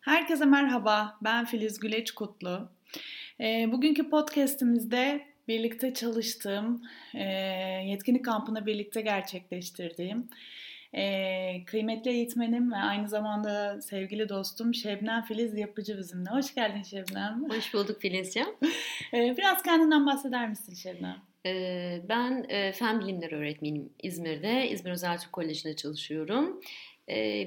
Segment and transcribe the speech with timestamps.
[0.00, 2.68] Herkese merhaba, ben Filiz Güleç Kutlu.
[3.40, 6.82] E, bugünkü podcastimizde birlikte çalıştığım,
[7.14, 7.22] e,
[7.86, 10.28] yetkinlik kampını birlikte gerçekleştirdiğim
[10.94, 16.30] e, kıymetli eğitmenim ve aynı zamanda sevgili dostum Şebnem Filiz Yapıcı bizimle.
[16.30, 17.44] Hoş geldin Şebnem.
[17.50, 18.48] Hoş bulduk Filizciğim.
[19.14, 21.16] E, biraz kendinden bahseder misin Şebnem?
[22.08, 24.70] Ben fen bilimleri öğretmeniyim İzmir'de.
[24.70, 26.60] İzmir Özel Türk Koleji'nde çalışıyorum.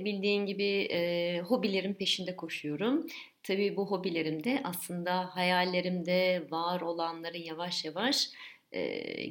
[0.06, 0.90] Bildiğin gibi
[1.48, 3.08] hobilerin peşinde koşuyorum.
[3.44, 8.30] Tabii bu hobilerimde aslında hayallerimde var olanları yavaş yavaş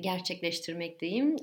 [0.00, 1.36] gerçekleştirmekteyim.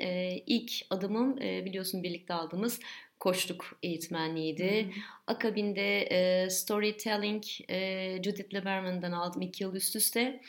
[0.47, 2.79] İlk adımım biliyorsun birlikte aldığımız
[3.19, 4.83] koçluk eğitmenliğiydi.
[4.83, 4.91] Hmm.
[5.27, 10.41] Akabinde e, storytelling e, Judith Lieberman'dan aldım iki yıl üst üste.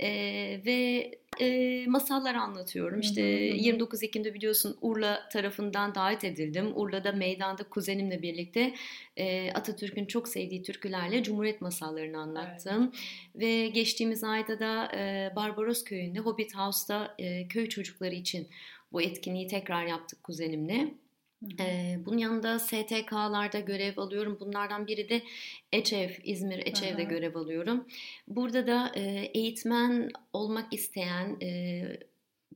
[0.00, 0.10] E,
[0.66, 3.00] ve e, masallar anlatıyorum.
[3.00, 6.72] İşte 29 Ekim'de biliyorsun Urla tarafından davet edildim.
[6.74, 8.74] Urla'da meydanda kuzenimle birlikte
[9.16, 12.92] e, Atatürk'ün çok sevdiği türkülerle Cumhuriyet masallarını anlattım.
[12.94, 13.42] Evet.
[13.42, 18.48] Ve geçtiğimiz ayda da e, Barbaros Köyü'nde Hobbit House'da e, köy çocukları için
[18.92, 20.94] bu etkinliği tekrar yaptık kuzenimle.
[21.60, 24.36] Ee, bunun yanında STK'larda görev alıyorum.
[24.40, 25.22] Bunlardan biri de
[25.72, 27.86] Eçev, İzmir Eçev'de görev alıyorum.
[28.28, 31.82] Burada da e, eğitmen olmak isteyen, e,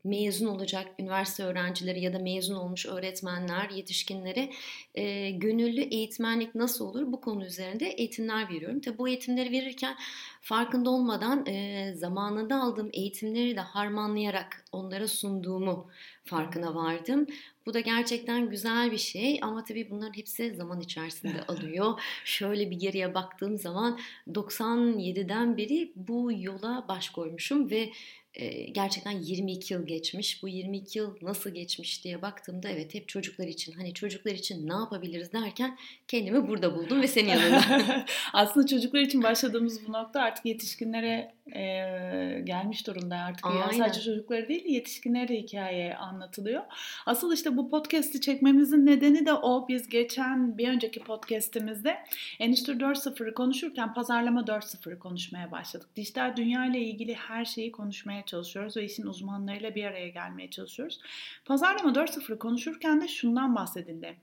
[0.04, 4.50] mezun olacak üniversite öğrencileri ya da mezun olmuş öğretmenler, yetişkinlere
[4.94, 8.80] e, gönüllü eğitmenlik nasıl olur bu konu üzerinde eğitimler veriyorum.
[8.80, 9.96] Tabi bu eğitimleri verirken
[10.40, 15.90] farkında olmadan e, zamanında aldığım eğitimleri de harmanlayarak onlara sunduğumu
[16.24, 17.26] farkına vardım.
[17.66, 22.00] Bu da gerçekten güzel bir şey ama tabii bunların hepsi zaman içerisinde alıyor.
[22.24, 23.98] Şöyle bir geriye baktığım zaman
[24.28, 27.92] 97'den beri bu yola baş koymuşum ve
[28.72, 30.42] gerçekten 22 yıl geçmiş.
[30.42, 34.72] Bu 22 yıl nasıl geçmiş diye baktığımda evet hep çocuklar için hani çocuklar için ne
[34.72, 38.04] yapabiliriz derken kendimi burada buldum ve senin yanında.
[38.32, 41.60] Aslında çocuklar için başladığımız bu nokta artık yetişkinlere e,
[42.44, 43.46] gelmiş durumda artık.
[43.46, 43.60] Aynen.
[43.60, 46.62] Yani sadece çocukları değil yetişkinlere de hikaye anlatılıyor.
[47.06, 49.68] Asıl işte bu podcast'i çekmemizin nedeni de o.
[49.68, 51.96] Biz geçen bir önceki podcast'imizde
[52.40, 55.88] Endüstri 4.0'ı konuşurken pazarlama 4.0'ı konuşmaya başladık.
[55.96, 61.00] Dijital dünya ile ilgili her şeyi konuşmaya çalışıyoruz ve işin uzmanlarıyla bir araya gelmeye çalışıyoruz.
[61.44, 64.16] Pazarlama 4.0'ı konuşurken de şundan bahsedildi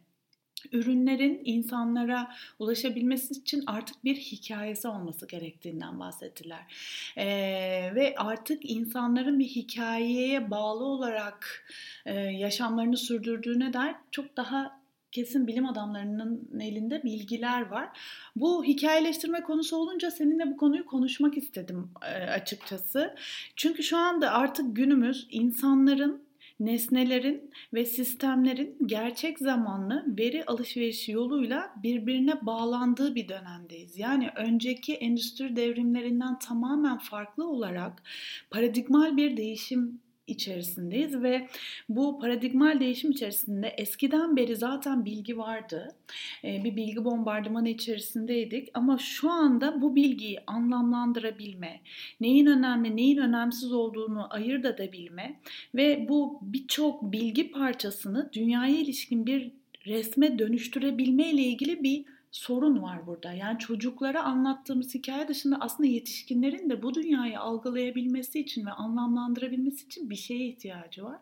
[0.72, 6.76] ürünlerin insanlara ulaşabilmesi için artık bir hikayesi olması gerektiğinden bahsettiler.
[7.18, 11.66] Ee, ve artık insanların bir hikayeye bağlı olarak
[12.06, 14.81] e, yaşamlarını sürdürdüğüne dair çok daha
[15.12, 17.90] kesin bilim adamlarının elinde bilgiler var.
[18.36, 23.16] Bu hikayeleştirme konusu olunca seninle bu konuyu konuşmak istedim e, açıkçası.
[23.56, 32.46] Çünkü şu anda artık günümüz insanların nesnelerin ve sistemlerin gerçek zamanlı veri alışverişi yoluyla birbirine
[32.46, 33.98] bağlandığı bir dönemdeyiz.
[33.98, 38.04] Yani önceki endüstri devrimlerinden tamamen farklı olarak
[38.50, 40.02] paradigmal bir değişim
[40.32, 41.48] içerisindeyiz ve
[41.90, 45.96] bu paradigmal değişim içerisinde eskiden beri zaten bilgi vardı.
[46.44, 51.82] Ee, bir bilgi bombardımanı içerisindeydik ama şu anda bu bilgiyi anlamlandırabilme,
[52.22, 55.40] neyin önemli, neyin önemsiz olduğunu ayırt edebilme
[55.76, 59.52] ve bu birçok bilgi parçasını dünyaya ilişkin bir
[59.86, 63.34] resme dönüştürebilme ile ilgili bir sorun var burada.
[63.34, 70.10] Yani çocuklara anlattığımız hikaye dışında aslında yetişkinlerin de bu dünyayı algılayabilmesi için ve anlamlandırabilmesi için
[70.10, 71.20] bir şeye ihtiyacı var.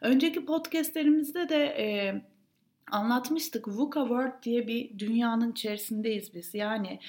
[0.00, 2.22] Önceki podcastlerimizde de e,
[2.90, 3.68] anlatmıştık.
[3.68, 6.54] VUCA World diye bir dünyanın içerisindeyiz biz.
[6.54, 7.00] Yani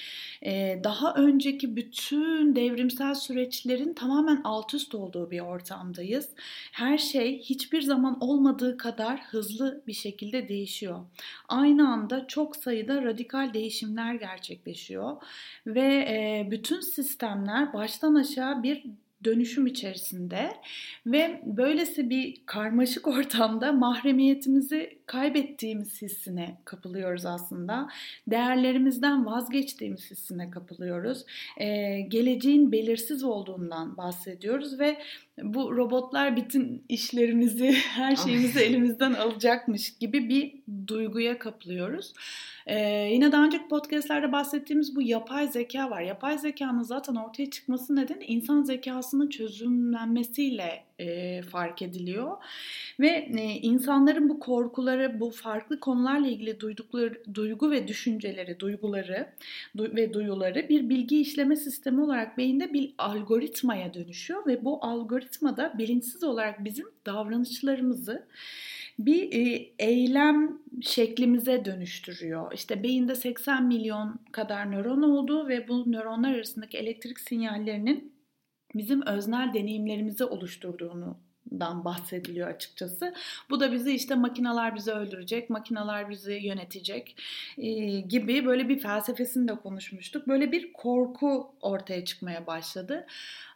[0.45, 6.29] e, daha önceki bütün devrimsel süreçlerin tamamen alt üst olduğu bir ortamdayız.
[6.71, 10.99] Her şey hiçbir zaman olmadığı kadar hızlı bir şekilde değişiyor.
[11.47, 15.17] Aynı anda çok sayıda radikal değişimler gerçekleşiyor
[15.67, 18.85] ve e, bütün sistemler baştan aşağı bir
[19.25, 20.51] dönüşüm içerisinde
[21.05, 27.87] ve böylesi bir karmaşık ortamda mahremiyetimizi kaybettiğimiz hissine kapılıyoruz aslında.
[28.27, 31.25] Değerlerimizden vazgeçtiğimiz hissine kapılıyoruz.
[31.57, 34.97] Ee, geleceğin belirsiz olduğundan bahsediyoruz ve
[35.43, 40.55] bu robotlar bütün işlerimizi, her şeyimizi elimizden alacakmış gibi bir
[40.87, 42.13] duyguya kapılıyoruz.
[42.67, 42.79] Ee,
[43.11, 46.01] yine daha önceki podcastlerde bahsettiğimiz bu yapay zeka var.
[46.01, 52.37] Yapay zekanın zaten ortaya çıkması nedeni insan zekasının çözümlenmesiyle e, fark ediliyor.
[52.99, 53.07] Ve
[53.37, 59.27] e, insanların bu korkuları, bu farklı konularla ilgili duydukları duygu ve düşünceleri, duyguları
[59.77, 65.73] du- ve duyuları bir bilgi işleme sistemi olarak beyinde bir algoritmaya dönüşüyor ve bu algoritmada
[65.77, 68.25] bilinçsiz olarak bizim davranışlarımızı
[68.99, 72.51] bir e, eylem şeklimize dönüştürüyor.
[72.53, 78.14] İşte beyinde 80 milyon kadar nöron oldu ve bu nöronlar arasındaki elektrik sinyallerinin
[78.75, 81.17] bizim öznel deneyimlerimizi oluşturduğunu
[81.51, 83.13] dan bahsediliyor açıkçası.
[83.49, 87.17] Bu da bizi işte makinalar bizi öldürecek, makinalar bizi yönetecek
[87.57, 90.27] e, gibi böyle bir felsefesini de konuşmuştuk.
[90.27, 93.07] Böyle bir korku ortaya çıkmaya başladı.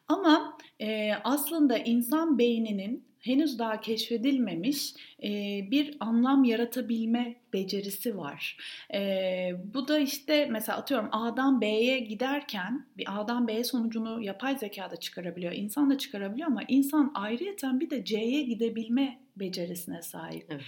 [0.08, 4.94] Ama e, aslında insan beyninin henüz daha keşfedilmemiş
[5.24, 5.30] e,
[5.72, 8.58] bir anlam yaratabilme becerisi var.
[8.94, 14.92] E, bu da işte mesela atıyorum A'dan B'ye giderken bir A'dan B'ye sonucunu yapay zeka
[14.92, 20.46] da çıkarabiliyor, insan da çıkarabiliyor ama insan ayrıyeten bir de C'ye gidebilme becerisine sahip.
[20.50, 20.64] Evet,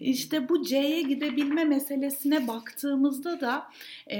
[0.00, 3.66] işte bu C'ye gidebilme meselesine baktığımızda da
[4.10, 4.18] e,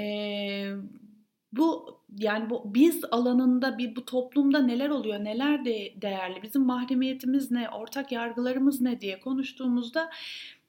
[1.57, 7.51] bu yani bu biz alanında bir bu toplumda neler oluyor, neler de değerli, bizim mahremiyetimiz
[7.51, 10.09] ne, ortak yargılarımız ne diye konuştuğumuzda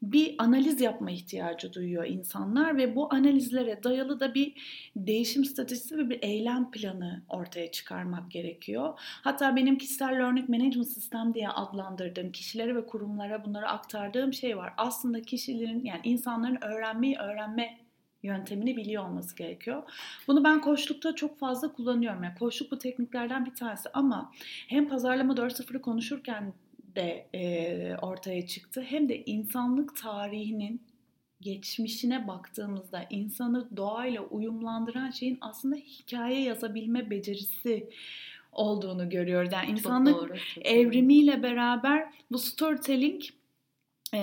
[0.03, 4.55] bir analiz yapma ihtiyacı duyuyor insanlar ve bu analizlere dayalı da bir
[4.97, 9.01] değişim stratejisi ve bir eylem planı ortaya çıkarmak gerekiyor.
[9.01, 14.75] Hatta benim kişisel learning management sistem diye adlandırdığım kişilere ve kurumlara bunları aktardığım şey var.
[14.77, 17.84] Aslında kişilerin yani insanların öğrenmeyi öğrenme
[18.25, 19.83] yöntemini biliyor olması gerekiyor.
[20.29, 22.25] Bunu ben koçlukta çok fazla kullanıyorum.
[22.25, 24.33] Yani koçluk bu tekniklerden bir tanesi ama
[24.69, 26.53] hem pazarlama 4.0'ı konuşurken
[26.97, 30.83] de e, ortaya çıktı hem de insanlık tarihinin
[31.41, 37.89] geçmişine baktığımızda insanı doğayla uyumlandıran şeyin aslında hikaye yazabilme becerisi
[38.53, 39.53] olduğunu görüyoruz.
[39.53, 43.23] Yani insanlık doğru, evrimiyle beraber bu storytelling
[44.15, 44.21] e,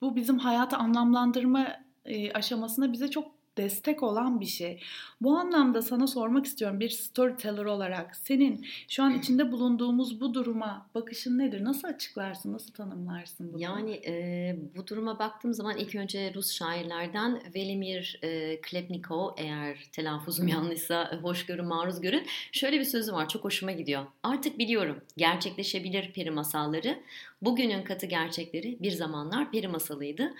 [0.00, 1.66] bu bizim hayatı anlamlandırma
[2.10, 4.80] e, aşamasında bize çok destek olan bir şey.
[5.20, 10.90] Bu anlamda sana sormak istiyorum bir storyteller olarak senin şu an içinde bulunduğumuz bu duruma
[10.94, 11.64] bakışın nedir?
[11.64, 13.62] Nasıl açıklarsın, nasıl tanımlarsın bunu?
[13.62, 20.48] Yani e, bu duruma baktığım zaman ilk önce Rus şairlerden Velimir e, Klepnikov eğer telaffuzum
[20.48, 22.26] yanlışsa e, hoşgörü maruz görün.
[22.52, 24.06] Şöyle bir sözü var çok hoşuma gidiyor.
[24.22, 27.00] Artık biliyorum gerçekleşebilir peri masalları.
[27.42, 30.34] Bugünün katı gerçekleri bir zamanlar peri masalıydı.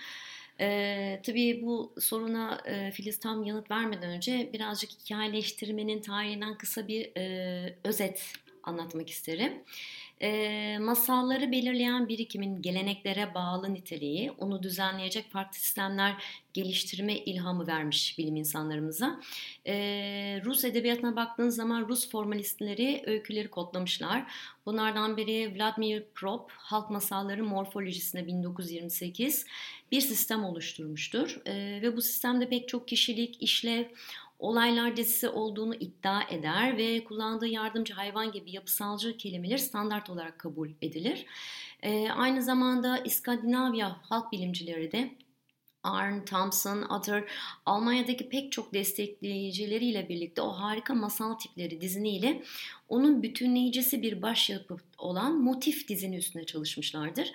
[0.61, 7.11] E, tabii bu soruna e, Filiz tam yanıt vermeden önce birazcık hikayeleştirmenin tarihinden kısa bir
[7.17, 9.53] e, özet anlatmak isterim.
[10.21, 16.23] E, masalları belirleyen birikimin geleneklere bağlı niteliği, onu düzenleyecek farklı sistemler
[16.53, 19.21] geliştirme ilhamı vermiş bilim insanlarımıza.
[19.67, 19.73] E,
[20.45, 24.31] Rus edebiyatına baktığınız zaman Rus formalistleri öyküleri kodlamışlar.
[24.65, 29.45] Bunlardan biri Vladimir Prop, Halk Masalları Morfolojisine 1928
[29.91, 31.41] bir sistem oluşturmuştur.
[31.45, 33.85] E, ve bu sistemde pek çok kişilik, işlev,
[34.41, 40.69] olaylar dizisi olduğunu iddia eder ve kullandığı yardımcı hayvan gibi yapısalcı kelimeler standart olarak kabul
[40.81, 41.25] edilir.
[41.83, 45.11] E, aynı zamanda İskandinavya halk bilimcileri de
[45.83, 47.23] Arne Thompson, Utter,
[47.65, 52.43] Almanya'daki pek çok destekleyicileriyle birlikte o harika masal tipleri diziniyle
[52.89, 57.31] onun bütünleyicisi bir başyapıt olan motif dizini üstüne çalışmışlardır.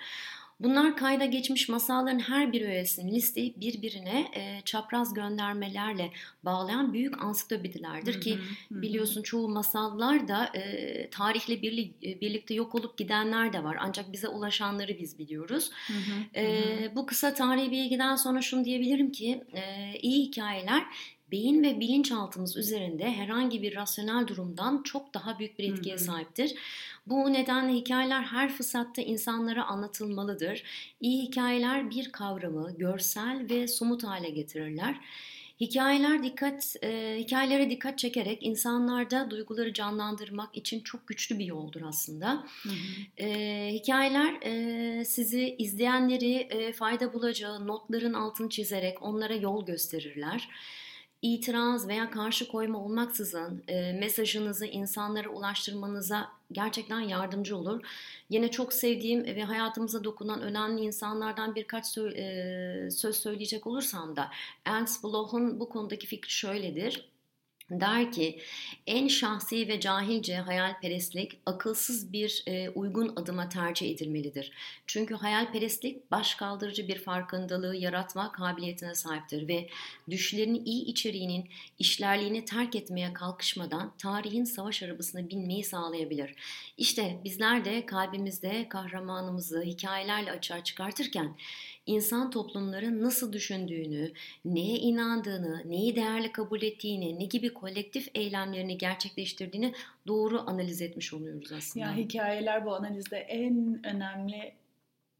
[0.59, 6.11] Bunlar kayda geçmiş masalların her bir öğesini listeyip birbirine e, çapraz göndermelerle
[6.43, 8.37] bağlayan büyük ansiklopedilerdir ki
[8.71, 13.77] biliyorsun çoğu masallar da e, tarihle birli, e, birlikte yok olup gidenler de var.
[13.79, 15.71] Ancak bize ulaşanları biz biliyoruz.
[16.35, 20.83] e, bu kısa tarihi bilgiden sonra şunu diyebilirim ki e, iyi hikayeler
[21.31, 26.55] beyin ve bilinçaltımız üzerinde herhangi bir rasyonel durumdan çok daha büyük bir etkiye sahiptir.
[27.07, 30.63] Bu nedenle hikayeler her fırsatta insanlara anlatılmalıdır.
[31.01, 34.99] İyi hikayeler bir kavramı görsel ve somut hale getirirler.
[35.59, 42.45] Hikayeler dikkat, e, hikayelere dikkat çekerek insanlarda duyguları canlandırmak için çok güçlü bir yoldur aslında.
[42.63, 43.23] Hı hı.
[43.23, 50.49] E, hikayeler e, sizi izleyenleri e, fayda bulacağı notların altını çizerek onlara yol gösterirler
[51.21, 57.81] itiraz veya karşı koyma olmaksızın e, mesajınızı insanlara ulaştırmanıza gerçekten yardımcı olur.
[58.29, 64.31] Yine çok sevdiğim ve hayatımıza dokunan önemli insanlardan birkaç sö- e, söz söyleyecek olursam da
[64.65, 67.09] Ernst Bloch'un bu konudaki fikri şöyledir.
[67.71, 68.39] Der ki
[68.87, 74.51] en şahsi ve cahilce hayalperestlik akılsız bir e, uygun adıma tercih edilmelidir.
[74.87, 79.69] Çünkü hayalperestlik baş kaldırıcı bir farkındalığı yaratma kabiliyetine sahiptir ve
[80.09, 86.35] düşlerin iyi içeriğinin işlerliğini terk etmeye kalkışmadan tarihin savaş arabasına binmeyi sağlayabilir.
[86.77, 91.35] İşte bizler de kalbimizde kahramanımızı hikayelerle açığa çıkartırken
[91.87, 94.11] insan toplumları nasıl düşündüğünü,
[94.45, 99.73] neye inandığını, neyi değerli kabul ettiğini, ne gibi kolektif eylemlerini gerçekleştirdiğini
[100.07, 101.85] doğru analiz etmiş oluyoruz aslında.
[101.85, 104.53] Ya hikayeler bu analizde en önemli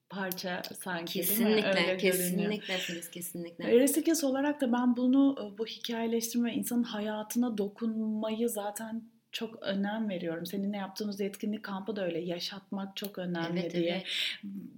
[0.10, 1.82] parça sanki kesinlikle, değil mi?
[1.82, 3.80] Öyle kesinlikle Filiz, kesinlikle.
[3.80, 10.46] Resikes olarak da ben bunu bu hikayeleştirme insanın hayatına dokunmayı zaten çok önem veriyorum.
[10.46, 12.20] Seninle yaptığımız etkinlik kampı da öyle.
[12.20, 13.92] Yaşatmak çok önemli evet, diye.
[13.92, 14.06] Evet.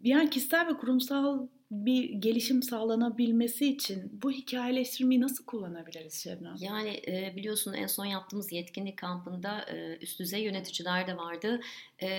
[0.04, 6.56] Yani kişisel ve kurumsal bir gelişim sağlanabilmesi için bu hikayeleştirmeyi nasıl kullanabiliriz Şebnem?
[6.60, 11.60] Yani e, biliyorsun en son yaptığımız yetkinlik kampında e, üst düzey yöneticiler de vardı
[12.00, 12.10] e,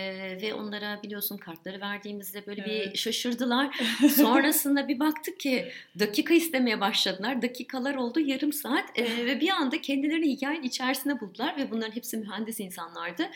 [0.43, 2.93] ve onlara biliyorsun kartları verdiğimizde böyle evet.
[2.93, 3.77] bir şaşırdılar.
[4.17, 7.43] Sonrasında bir baktık ki dakika istemeye başladılar.
[7.43, 12.17] Dakikalar oldu yarım saat e, ve bir anda kendilerini hikayenin içerisine buldular ve bunların hepsi
[12.17, 13.27] mühendis insanlardı.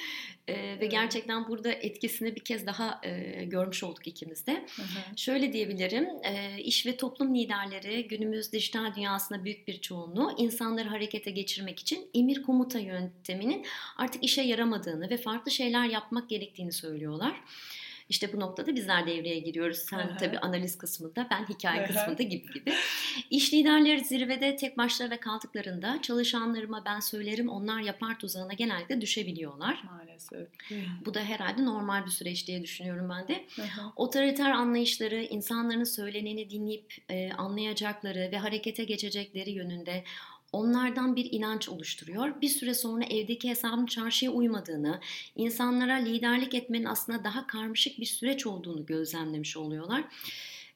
[0.48, 4.66] E, ve gerçekten burada etkisini bir kez daha e, görmüş olduk ikimiz de.
[5.16, 11.30] Şöyle diyebilirim, e, iş ve toplum liderleri günümüz dijital dünyasında büyük bir çoğunluğu insanları harekete
[11.30, 17.40] geçirmek için emir komuta yönteminin artık işe yaramadığını ve farklı şeyler yapmak gerektiğini söylüyorlar.
[18.08, 19.78] İşte bu noktada bizler devreye giriyoruz.
[19.78, 20.16] Sen Aha.
[20.16, 21.86] tabii analiz kısmında, ben hikaye Aha.
[21.86, 22.72] kısmında gibi gibi.
[23.30, 29.82] İş liderleri zirvede tek başlarına kaldıklarında çalışanlarıma ben söylerim onlar yapar tuzağına genellikle düşebiliyorlar.
[29.84, 30.48] Maalesef.
[31.04, 33.44] Bu da herhalde normal bir süreç diye düşünüyorum ben de.
[33.62, 33.92] Aha.
[33.96, 40.04] Otoriter anlayışları insanların söyleneni dinleyip e, anlayacakları ve harekete geçecekleri yönünde
[40.54, 42.40] onlardan bir inanç oluşturuyor.
[42.40, 45.00] Bir süre sonra evdeki hesabın çarşıya uymadığını,
[45.36, 50.04] insanlara liderlik etmenin aslında daha karmaşık bir süreç olduğunu gözlemlemiş oluyorlar.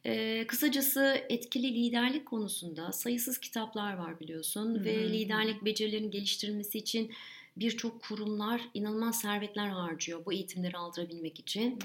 [0.07, 4.85] Ee, kısacası etkili liderlik konusunda sayısız kitaplar var biliyorsun hmm.
[4.85, 7.13] ve liderlik becerilerinin geliştirilmesi için
[7.61, 11.79] birçok kurumlar inanılmaz servetler harcıyor bu eğitimleri aldırabilmek için.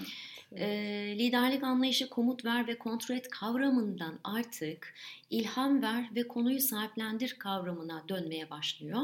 [0.51, 0.62] Evet.
[0.62, 4.94] E, liderlik anlayışı komut ver ve kontrol et kavramından artık
[5.30, 9.01] ilham ver ve konuyu sahiplendir kavramına dönmeye başlıyor.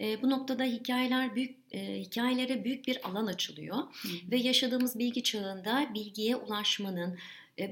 [0.00, 4.08] E, bu noktada hikayeler büyük e, hikayelere büyük bir alan açılıyor Hı.
[4.30, 7.18] ve yaşadığımız bilgi çağında bilgiye ulaşmanın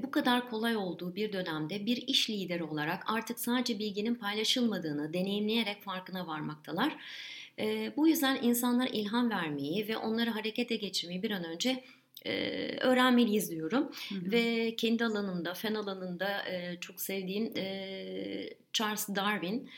[0.03, 5.83] bu kadar kolay olduğu bir dönemde bir iş lideri olarak artık sadece bilginin paylaşılmadığını deneyimleyerek
[5.83, 6.97] farkına varmaktalar.
[7.59, 11.85] E, bu yüzden insanlara ilham vermeyi ve onları harekete geçirmeyi bir an önce
[12.27, 12.33] e,
[12.81, 13.91] öğrenmeliyiz diyorum.
[14.09, 14.31] Hı hı.
[14.31, 19.71] Ve kendi alanımda, fen alanında e, çok sevdiğim e, Charles Darwin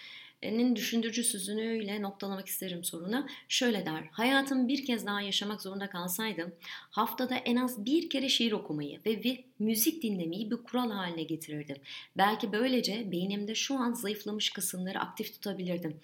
[0.43, 3.27] nin düşündürücü sözünüyle noktalamak isterim soruna.
[3.49, 6.55] Şöyle der, hayatımı bir kez daha yaşamak zorunda kalsaydım
[6.91, 11.77] haftada en az bir kere şiir okumayı ve bir müzik dinlemeyi bir kural haline getirirdim.
[12.17, 16.01] Belki böylece beynimde şu an zayıflamış kısımları aktif tutabilirdim.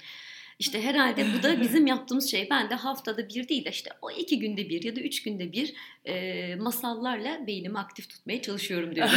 [0.59, 2.49] İşte herhalde bu da bizim yaptığımız şey.
[2.51, 5.53] Ben de haftada bir değil de işte o iki günde bir ya da üç günde
[5.53, 9.13] bir e, masallarla beynimi aktif tutmaya çalışıyorum diyorum.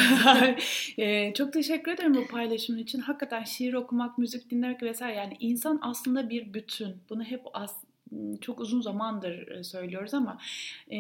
[0.98, 3.00] e, çok teşekkür ederim bu paylaşımın için.
[3.00, 6.96] Hakikaten şiir okumak, müzik dinlemek vesaire yani insan aslında bir bütün.
[7.10, 7.86] Bunu hep as
[8.42, 10.38] çok uzun zamandır söylüyoruz ama
[10.92, 10.98] e,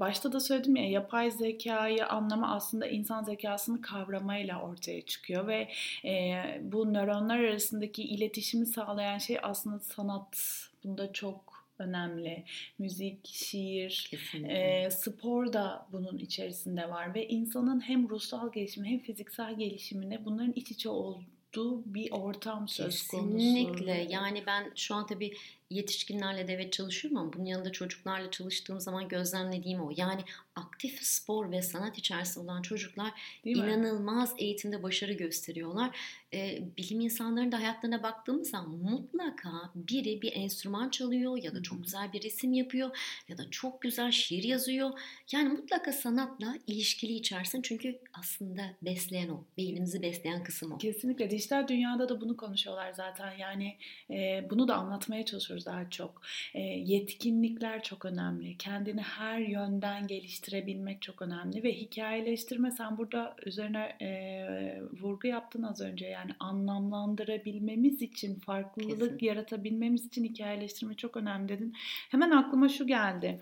[0.00, 5.68] başta da söyledim ya yapay zekayı anlama aslında insan zekasını kavramayla ortaya çıkıyor ve
[6.04, 10.38] e, bu nöronlar arasındaki iletişimi sağlayan şey aslında sanat.
[10.84, 12.44] Bunda çok önemli.
[12.78, 14.10] Müzik, şiir,
[14.48, 20.52] e, spor da bunun içerisinde var ve insanın hem ruhsal gelişimi hem fiziksel gelişimine bunların
[20.56, 23.38] iç içe olduğu bir ortam söz konusu.
[23.38, 24.06] Kesinlikle.
[24.10, 25.32] Yani ben şu an tabii
[25.70, 29.92] yetişkinlerle de evet çalışıyorum ama bunun yanında çocuklarla çalıştığım zaman gözlemlediğim o.
[29.96, 30.24] Yani
[30.56, 33.12] aktif spor ve sanat içerisinde olan çocuklar
[33.44, 34.40] Değil inanılmaz mi?
[34.42, 35.96] eğitimde başarı gösteriyorlar.
[36.34, 41.84] Ee, bilim insanlarının da hayatlarına baktığımız zaman mutlaka biri bir enstrüman çalıyor ya da çok
[41.84, 42.98] güzel bir resim yapıyor
[43.28, 44.90] ya da çok güzel şiir yazıyor.
[45.32, 49.44] Yani mutlaka sanatla ilişkili içersin çünkü aslında besleyen o.
[49.56, 50.78] Beynimizi besleyen kısım o.
[50.78, 51.30] Kesinlikle.
[51.30, 53.32] Dijital dünyada da bunu konuşuyorlar zaten.
[53.38, 53.76] Yani
[54.10, 56.22] e, bunu da anlatmaya çalışıyoruz daha çok.
[56.54, 58.58] E, yetkinlikler çok önemli.
[58.58, 60.06] Kendini her yönden
[60.46, 66.06] geliştirebilmek çok önemli ve hikayeleştirme sen burada üzerine e, vurgu yaptın az önce.
[66.06, 69.26] Yani anlamlandırabilmemiz için, farklılık Kesin.
[69.26, 71.74] yaratabilmemiz için hikayeleştirme çok önemli dedin.
[72.10, 73.40] Hemen aklıma şu geldi.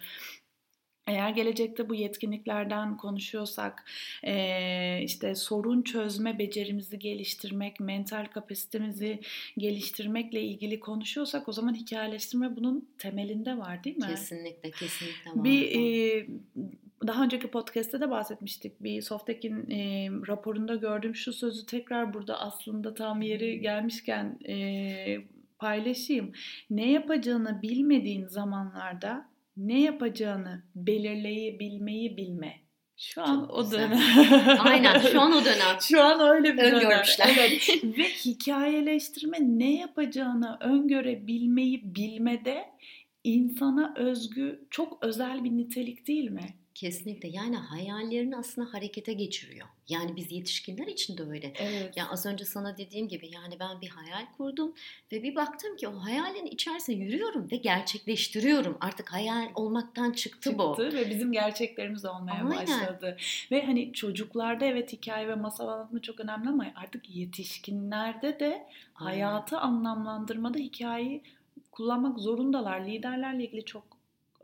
[1.06, 3.84] Eğer gelecekte bu yetkinliklerden konuşuyorsak,
[5.02, 9.20] işte sorun çözme becerimizi geliştirmek, mental kapasitemizi
[9.58, 14.06] geliştirmekle ilgili konuşuyorsak o zaman hikayeleştirme bunun temelinde var değil mi?
[14.06, 15.44] Kesinlikle, kesinlikle var.
[15.44, 16.26] Bir e,
[17.06, 18.82] daha önceki podcast'te de bahsetmiştik.
[18.82, 25.16] Bir Softek'in e, raporunda gördüğüm şu sözü tekrar burada aslında tam yeri gelmişken e,
[25.58, 26.32] paylaşayım.
[26.70, 32.64] Ne yapacağını bilmediğin zamanlarda ne yapacağını belirleyebilmeyi bilme.
[32.96, 34.00] Şu an Çok o dönem.
[34.58, 35.76] Aynen şu an o dönem.
[35.80, 37.26] şu an öyle bir Öngörmüşler.
[37.26, 37.38] dönem.
[37.38, 37.84] Evet.
[37.98, 42.64] Ve hikayeleştirme ne yapacağını öngörebilmeyi bilmede
[43.24, 46.63] insana özgü çok özel bir nitelik değil mi?
[46.74, 49.68] Kesinlikle yani hayallerini aslında harekete geçiriyor.
[49.88, 51.52] Yani biz yetişkinler için de öyle.
[51.56, 51.96] Evet.
[51.96, 54.74] Yani az önce sana dediğim gibi yani ben bir hayal kurdum
[55.12, 58.76] ve bir baktım ki o hayalin içerisinde yürüyorum ve gerçekleştiriyorum.
[58.80, 60.78] Artık hayal olmaktan çıktı, çıktı bu.
[60.78, 62.50] ve bizim gerçeklerimiz olmaya Aynen.
[62.50, 63.16] başladı.
[63.50, 68.66] Ve hani çocuklarda evet hikaye ve masal anlatma çok önemli ama artık yetişkinlerde de Aynen.
[68.94, 71.22] hayatı anlamlandırmada hikayeyi
[71.72, 72.80] kullanmak zorundalar.
[72.80, 73.93] Liderlerle ilgili çok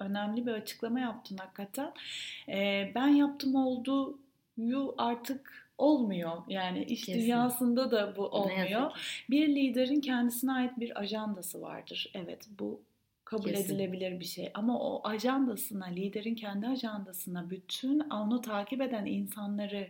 [0.00, 1.92] önemli bir açıklama yaptın hakikaten.
[2.48, 4.18] Ee, ben yaptım olduğu
[4.98, 6.42] artık olmuyor.
[6.48, 7.20] Yani iş Kesin.
[7.20, 8.90] dünyasında da bu olmuyor.
[9.30, 12.10] Bir liderin kendisine ait bir ajandası vardır.
[12.14, 12.80] Evet bu
[13.24, 13.74] kabul Kesin.
[13.74, 14.50] edilebilir bir şey.
[14.54, 19.88] Ama o ajandasına, liderin kendi ajandasına bütün onu takip eden insanları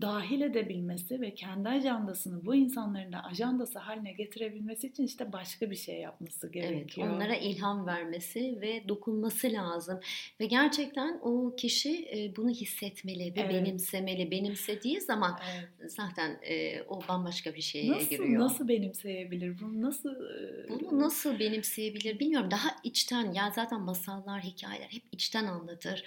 [0.00, 5.76] dahil edebilmesi ve kendi ajandasını bu insanların da ajandası haline getirebilmesi için işte başka bir
[5.76, 7.08] şey yapması Evet, gerekiyor.
[7.08, 10.00] onlara ilham vermesi ve dokunması lazım.
[10.40, 13.50] Ve gerçekten o kişi e, bunu hissetmeli ve Evet.
[13.54, 14.30] benimsemeli.
[14.30, 15.92] Benimsediği zaman Evet.
[15.92, 18.40] zaten e, o bambaşka bir şeye Nasıl giriyor.
[18.40, 19.60] nasıl benimseyebilir?
[19.60, 22.50] Bunu nasıl e, Bunu nasıl benimseyebilir bilmiyorum.
[22.50, 26.04] Daha içten ya zaten masallar, hikayeler hep içten anlatır.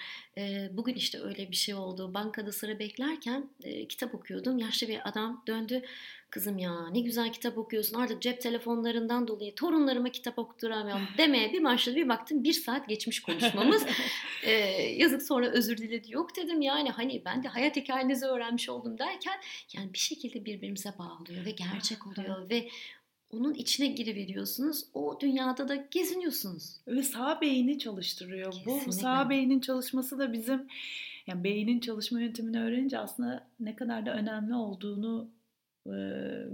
[0.72, 2.14] Bugün işte öyle bir şey oldu.
[2.14, 3.50] Bankada sıra beklerken
[3.80, 4.58] e, kitap okuyordum.
[4.58, 5.82] Yaşlı bir adam döndü.
[6.30, 8.00] Kızım ya ne güzel kitap okuyorsun.
[8.00, 11.96] Artık cep telefonlarından dolayı torunlarıma kitap okturamıyorum demeye bir başladı.
[11.96, 13.86] Bir baktım bir saat geçmiş konuşmamız.
[14.44, 14.52] Ee,
[14.98, 16.14] yazık sonra özür diledi.
[16.14, 19.40] Yok dedim yani hani ben de hayat hikayenizi öğrenmiş oldum derken
[19.74, 22.70] yani bir şekilde birbirimize bağlıyor ve gerçek oluyor ve
[23.32, 24.86] onun içine giriveriyorsunuz.
[24.94, 26.78] O dünyada da geziniyorsunuz.
[26.88, 28.54] Ve sağ beyni çalıştırıyor.
[28.66, 28.92] Bu Kesinlikle.
[28.92, 30.68] sağ beynin çalışması da bizim
[31.30, 35.32] yani beynin çalışma yöntemini öğrenince aslında ne kadar da önemli olduğunu
[35.88, 35.92] e,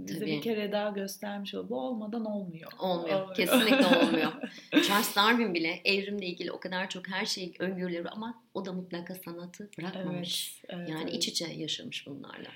[0.06, 0.26] bize Tabii.
[0.26, 1.68] bir kere daha göstermiş oluyor.
[1.68, 2.72] Bu olmadan olmuyor.
[2.78, 3.34] Olmuyor.
[3.34, 4.32] Kesinlikle olmuyor.
[4.70, 9.14] Charles Darwin bile evrimle ilgili o kadar çok her şeyi öngörüleri ama o da mutlaka
[9.14, 10.62] sanatı bırakmamış.
[10.68, 11.14] Evet, evet, yani evet.
[11.14, 12.48] iç içe yaşamış bunlarla.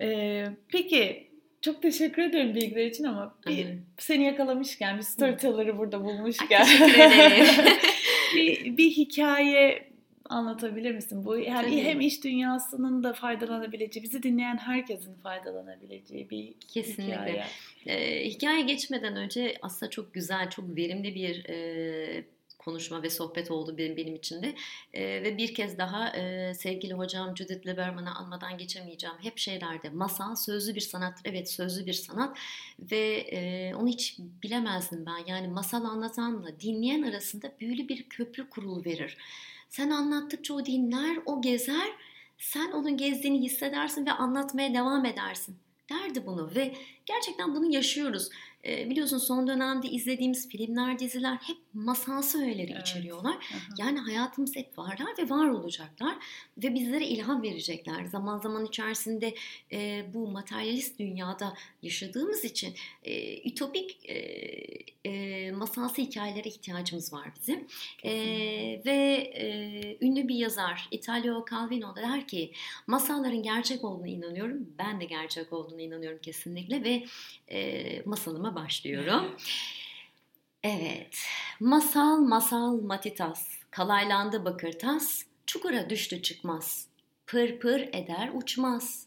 [0.00, 1.30] Ee, peki
[1.62, 3.66] çok teşekkür ederim bilgiler için ama bir,
[3.98, 7.46] seni yakalamışken bir storyteller'ı burada Ay, bulmuşken teşekkür ederim.
[8.34, 9.95] bir, bir hikaye
[10.28, 11.24] anlatabilir misin?
[11.24, 11.82] Bu yani Tabii.
[11.82, 17.12] hem iş dünyasının da faydalanabileceği, bizi dinleyen herkesin faydalanabileceği bir Kesinlikle.
[17.12, 17.44] hikaye.
[17.86, 22.24] Ee, hikaye geçmeden önce aslında çok güzel, çok verimli bir e,
[22.66, 24.54] konuşma ve sohbet oldu benim, benim için de.
[24.94, 29.16] E, ve bir kez daha e, sevgili hocam Judith Lieberman'ı anmadan geçemeyeceğim.
[29.22, 31.30] Hep şeylerde masal sözlü bir sanattır.
[31.30, 32.38] Evet sözlü bir sanat
[32.78, 35.32] ve e, onu hiç bilemezdim ben.
[35.32, 39.18] Yani masal anlatanla dinleyen arasında büyülü bir köprü kurulu verir.
[39.68, 41.88] Sen anlattıkça o dinler, o gezer.
[42.38, 45.56] Sen onun gezdiğini hissedersin ve anlatmaya devam edersin
[45.90, 46.74] derdi bunu ve
[47.06, 48.28] gerçekten bunu yaşıyoruz.
[48.66, 52.88] E, biliyorsun son dönemde izlediğimiz filmler, diziler hep masalsı öğeleri Evet.
[52.88, 53.34] içeriyorlar.
[53.34, 53.58] Aha.
[53.78, 56.16] Yani hayatımız hep varlar ve var olacaklar
[56.58, 58.04] ve bizlere ilham verecekler.
[58.04, 59.34] Zaman zaman içerisinde
[59.72, 64.16] e, bu materyalist dünyada yaşadığımız için e, ütopik e,
[65.04, 67.66] e, masalsı hikayelere ihtiyacımız var bizim.
[68.04, 68.12] E,
[68.86, 68.92] ve
[69.34, 72.52] e, ünlü bir yazar Italo Calvino der ki
[72.86, 74.68] masalların gerçek olduğunu inanıyorum.
[74.78, 77.04] Ben de gerçek olduğunu inanıyorum kesinlikle ve
[77.48, 79.36] e, masalıma başlıyorum.
[80.62, 81.18] Evet.
[81.60, 86.88] Masal masal matitas, kalaylandı bakır tas, çukura düştü çıkmaz.
[87.26, 89.06] Pır pır eder uçmaz.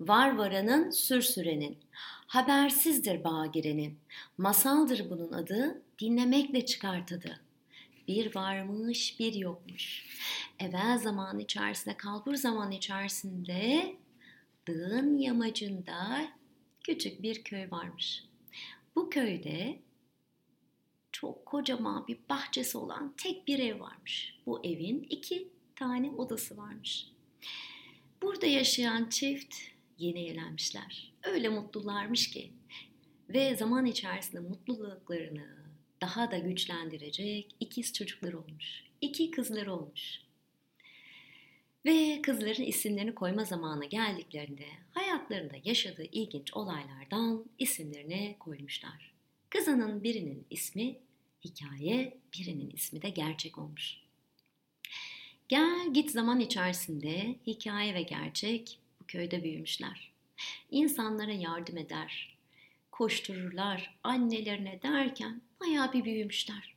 [0.00, 1.78] Var varanın sür sürenin,
[2.26, 3.98] habersizdir bağ girenin.
[4.38, 7.40] Masaldır bunun adı, dinlemekle çıkar tadı.
[8.08, 10.06] Bir varmış bir yokmuş.
[10.58, 13.96] Evvel zaman içerisinde, kalbur zaman içerisinde
[14.68, 16.28] dağın yamacında
[16.84, 18.24] küçük bir köy varmış.
[18.96, 19.78] Bu köyde
[21.12, 24.38] çok kocaman bir bahçesi olan tek bir ev varmış.
[24.46, 27.06] Bu evin iki tane odası varmış.
[28.22, 29.54] Burada yaşayan çift
[29.98, 31.12] yeni evlenmişler.
[31.22, 32.52] Öyle mutlularmış ki
[33.28, 35.56] ve zaman içerisinde mutluluklarını
[36.00, 38.84] daha da güçlendirecek ikiz çocuklar olmuş.
[39.00, 40.25] İki kızları olmuş.
[41.86, 49.12] Ve kızların isimlerini koyma zamanı geldiklerinde hayatlarında yaşadığı ilginç olaylardan isimlerini koymuşlar.
[49.50, 50.96] Kızının birinin ismi
[51.44, 53.96] hikaye, birinin ismi de gerçek olmuş.
[55.48, 60.12] Gel git zaman içerisinde hikaye ve gerçek bu köyde büyümüşler.
[60.70, 62.38] İnsanlara yardım eder,
[62.90, 66.75] koştururlar annelerine derken bayağı bir büyümüşler.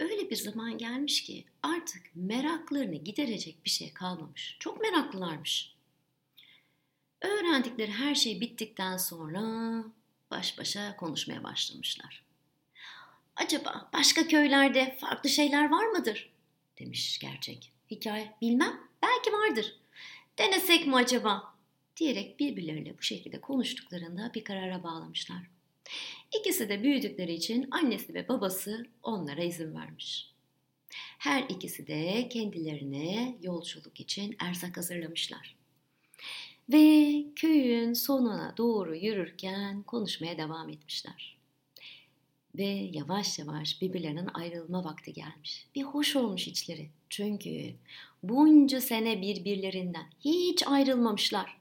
[0.00, 4.56] Öyle bir zaman gelmiş ki artık meraklarını giderecek bir şey kalmamış.
[4.60, 5.74] Çok meraklılarmış.
[7.22, 9.42] Öğrendikleri her şey bittikten sonra
[10.30, 12.24] baş başa konuşmaya başlamışlar.
[13.36, 16.30] Acaba başka köylerde farklı şeyler var mıdır?
[16.80, 17.72] demiş gerçek.
[17.90, 19.76] Hikaye bilmem belki vardır.
[20.38, 21.54] Denesek mi acaba?
[21.96, 25.42] Diyerek birbirleriyle bu şekilde konuştuklarında bir karara bağlamışlar.
[26.40, 30.30] İkisi de büyüdükleri için annesi ve babası onlara izin vermiş.
[31.18, 35.56] Her ikisi de kendilerine yolculuk için erzak hazırlamışlar.
[36.72, 41.36] Ve köyün sonuna doğru yürürken konuşmaya devam etmişler.
[42.54, 45.66] Ve yavaş yavaş birbirlerinin ayrılma vakti gelmiş.
[45.74, 46.90] Bir hoş olmuş içleri.
[47.10, 47.74] Çünkü
[48.22, 51.60] bunca sene birbirlerinden hiç ayrılmamışlar.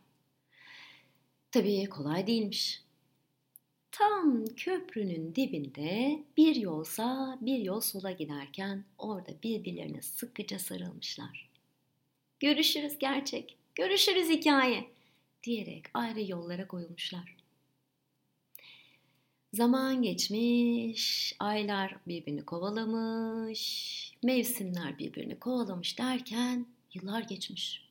[1.52, 2.84] Tabii kolay değilmiş.
[3.92, 11.50] Tam köprünün dibinde bir yol sağ bir yol sola giderken orada birbirlerine sıkıca sarılmışlar.
[12.40, 14.90] Görüşürüz gerçek, görüşürüz hikaye
[15.44, 17.36] diyerek ayrı yollara koyulmuşlar.
[19.54, 27.90] Zaman geçmiş, aylar birbirini kovalamış, mevsimler birbirini kovalamış derken yıllar geçmiş.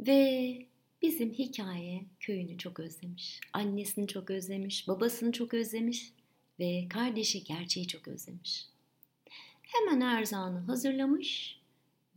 [0.00, 0.66] Ve
[1.02, 6.12] bizim hikaye köyünü çok özlemiş, annesini çok özlemiş, babasını çok özlemiş
[6.60, 8.66] ve kardeşi gerçeği çok özlemiş.
[9.62, 11.60] Hemen erzağını hazırlamış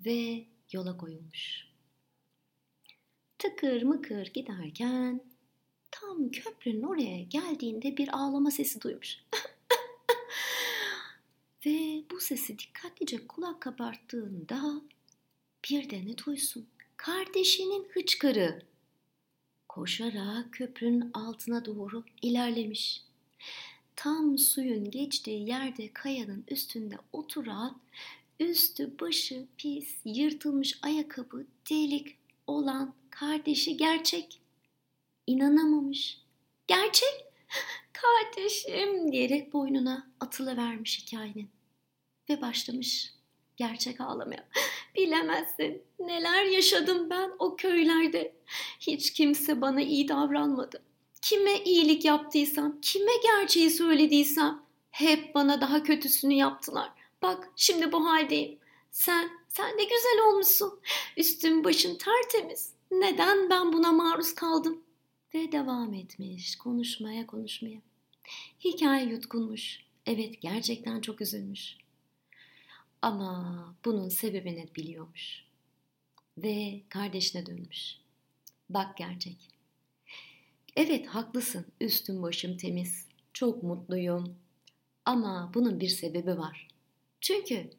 [0.05, 1.67] ve yola koyulmuş.
[3.39, 5.21] Tıkır mıkır giderken
[5.91, 9.17] tam köprünün oraya geldiğinde bir ağlama sesi duymuş.
[11.65, 14.81] Ve bu sesi dikkatlice kulak kabarttığında
[15.69, 16.67] bir de ne duysun?
[16.97, 18.61] Kardeşinin hıçkırı.
[19.75, 23.01] Koşarak köprünün altına doğru ilerlemiş.
[23.95, 27.81] Tam suyun geçtiği yerde kayanın üstünde oturan,
[28.39, 34.41] üstü başı pis, yırtılmış ayakkabı, delik olan kardeşi gerçek.
[35.27, 36.21] İnanamamış.
[36.67, 37.25] Gerçek
[37.93, 40.07] kardeşim diyerek boynuna
[40.57, 41.49] vermiş hikayenin.
[42.29, 43.13] Ve başlamış
[43.57, 44.47] gerçek ağlamaya.
[44.95, 48.35] Bilemezsin neler yaşadım ben o köylerde.
[48.79, 50.83] Hiç kimse bana iyi davranmadı.
[51.21, 56.91] Kime iyilik yaptıysam, kime gerçeği söylediysem hep bana daha kötüsünü yaptılar.
[57.21, 58.59] Bak şimdi bu haldeyim.
[58.91, 60.79] Sen, sen ne güzel olmuşsun.
[61.17, 62.73] Üstün başın tertemiz.
[62.91, 64.83] Neden ben buna maruz kaldım?
[65.33, 67.81] Ve devam etmiş konuşmaya konuşmaya.
[68.63, 69.79] Hikaye yutkunmuş.
[70.05, 71.77] Evet gerçekten çok üzülmüş.
[73.05, 75.43] Ama bunun sebebini biliyormuş.
[76.37, 77.97] Ve kardeşine dönmüş.
[78.69, 79.37] Bak gerçek.
[80.75, 81.65] Evet haklısın.
[81.81, 83.07] Üstüm başım temiz.
[83.33, 84.35] Çok mutluyum.
[85.05, 86.67] Ama bunun bir sebebi var.
[87.21, 87.69] Çünkü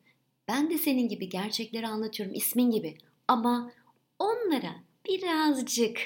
[0.48, 2.98] ben de senin gibi gerçekleri anlatıyorum ismin gibi.
[3.28, 3.72] Ama
[4.18, 4.76] onlara
[5.08, 5.98] birazcık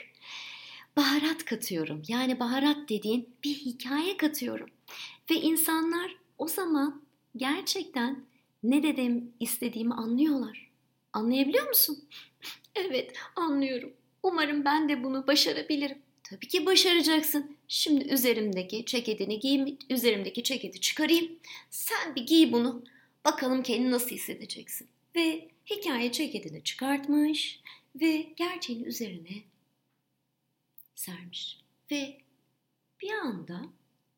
[0.97, 2.03] baharat katıyorum.
[2.09, 4.69] Yani baharat dediğin bir hikaye katıyorum.
[5.31, 7.03] Ve insanlar o zaman
[7.37, 8.30] gerçekten
[8.63, 10.71] ne dedim istediğimi anlıyorlar.
[11.13, 12.05] Anlayabiliyor musun?
[12.75, 13.93] evet, anlıyorum.
[14.23, 15.99] Umarım ben de bunu başarabilirim.
[16.23, 17.57] Tabii ki başaracaksın.
[17.69, 21.39] Şimdi üzerimdeki ceketini giyeyim, üzerimdeki ceketi çıkarayım.
[21.71, 22.85] Sen bir giy bunu.
[23.25, 24.89] Bakalım kendini nasıl hissedeceksin.
[25.17, 27.61] Ve hikaye ceketini çıkartmış
[28.01, 29.43] ve gerçeğin üzerine
[30.95, 31.61] sermiş.
[31.91, 32.17] Ve
[33.03, 33.63] bir anda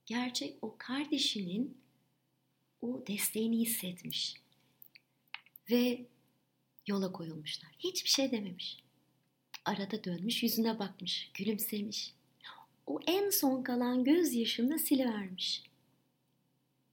[0.07, 1.77] gerçek o kardeşinin
[2.83, 4.35] o desteğini hissetmiş.
[5.71, 6.07] Ve
[6.87, 7.71] yola koyulmuşlar.
[7.79, 8.79] Hiçbir şey dememiş.
[9.65, 12.15] Arada dönmüş yüzüne bakmış, gülümsemiş.
[12.87, 15.63] O en son kalan gözyaşını silivermiş.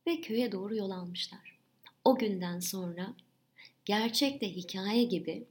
[0.07, 1.59] Ve köye doğru yol almışlar.
[2.03, 3.13] O günden sonra
[3.85, 5.43] gerçek de hikaye gibi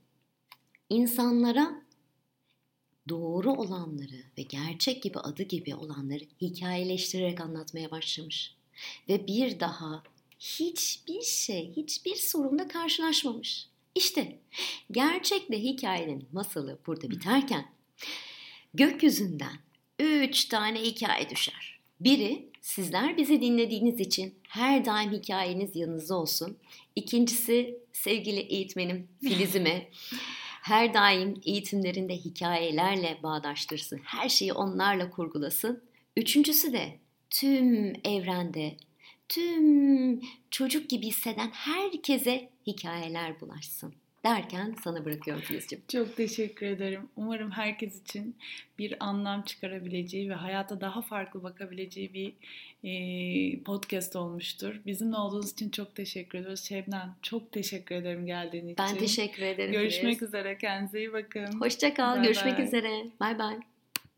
[0.91, 1.83] insanlara
[3.09, 8.55] doğru olanları ve gerçek gibi adı gibi olanları hikayeleştirerek anlatmaya başlamış.
[9.09, 10.03] Ve bir daha
[10.39, 13.69] hiçbir şey, hiçbir sorunla karşılaşmamış.
[13.95, 14.39] İşte
[14.91, 17.67] gerçekle hikayenin masalı burada biterken
[18.75, 19.59] gökyüzünden
[19.99, 21.81] üç tane hikaye düşer.
[22.01, 26.57] Biri sizler bizi dinlediğiniz için her daim hikayeniz yanınızda olsun.
[26.97, 29.89] İkincisi sevgili eğitmenim Filiz'ime
[30.63, 34.01] her daim eğitimlerinde hikayelerle bağdaştırsın.
[34.05, 35.83] Her şeyi onlarla kurgulasın.
[36.17, 36.99] Üçüncüsü de
[37.31, 38.77] tüm evrende,
[39.29, 45.85] tüm çocuk gibi hisseden herkese hikayeler bulaşsın derken sana bırakıyorum Filizciğim.
[45.89, 47.09] Çok teşekkür ederim.
[47.17, 48.37] Umarım herkes için
[48.79, 52.33] bir anlam çıkarabileceği ve hayata daha farklı bakabileceği bir
[52.85, 54.81] e, podcast olmuştur.
[54.87, 56.61] Bizimle olduğunuz için çok teşekkür ediyoruz.
[56.61, 58.77] Şebnem çok teşekkür ederim geldiğin için.
[58.79, 59.73] Ben teşekkür ederim.
[59.73, 60.29] Görüşmek Filiz.
[60.29, 60.59] üzere.
[60.59, 61.61] Kendinize iyi bakın.
[61.61, 62.23] Hoşçakal.
[62.23, 62.67] Görüşmek bye.
[62.67, 63.07] üzere.
[63.21, 63.78] Bay bay.